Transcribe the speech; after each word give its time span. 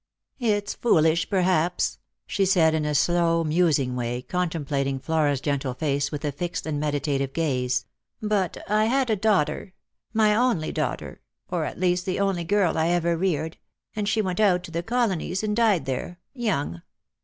"It's 0.55 0.73
foolish, 0.73 1.29
perhaps," 1.29 1.99
she 2.25 2.43
said, 2.43 2.73
in 2.73 2.85
a 2.85 2.95
slow 2.95 3.43
musing 3.43 3.95
way, 3.95 4.23
con 4.23 4.49
templating 4.49 4.99
Flora's 4.99 5.39
gentle 5.39 5.75
face 5.75 6.11
with 6.11 6.25
a 6.25 6.31
fixed 6.31 6.65
and 6.65 6.79
meditative 6.79 7.33
gaze," 7.33 7.85
but 8.19 8.57
I 8.67 8.85
had 8.85 9.11
a 9.11 9.15
daughter— 9.15 9.75
my 10.11 10.33
only 10.35 10.71
daughter, 10.71 11.21
or 11.51 11.65
at 11.65 11.79
least 11.79 12.07
the 12.07 12.19
only 12.19 12.43
girl 12.43 12.79
I 12.79 12.87
ever 12.87 13.15
reared— 13.15 13.57
and 13.95 14.09
she 14.09 14.23
went 14.23 14.39
out 14.39 14.63
to 14.63 14.71
the 14.71 14.81
colonies 14.81 15.43
and 15.43 15.55
died 15.55 15.85
there— 15.85 16.17
young. 16.33 16.81